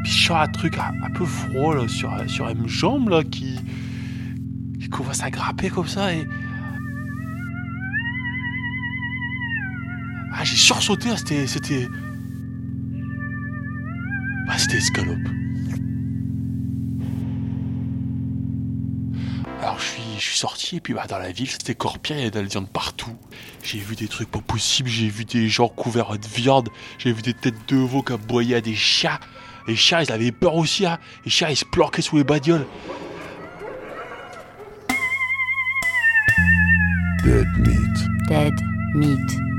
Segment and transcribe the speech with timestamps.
[0.00, 3.22] Et puis je un truc un, un peu froid là, sur, sur une jambe là
[3.22, 3.58] qui,
[4.80, 6.26] qui commence à grapper comme ça et.
[10.32, 11.46] Ah, j'ai sursauté, c'était.
[11.46, 11.86] C'était.
[14.46, 15.18] Bah, c'était escalope.
[19.60, 22.20] Alors je suis, je suis sorti et puis bah, dans la ville c'était corpien, il
[22.20, 23.14] y avait de la viande partout.
[23.62, 27.20] J'ai vu des trucs pas possibles, j'ai vu des gens couverts de viande, j'ai vu
[27.20, 29.20] des têtes de veau qui aboyaient à des chats.
[29.70, 30.98] Les chats ils avaient peur aussi, hein.
[31.24, 32.66] les chats ils se planquaient sous les bagnoles.
[37.24, 38.28] Dead meat.
[38.28, 38.54] Dead
[38.96, 39.49] Meat.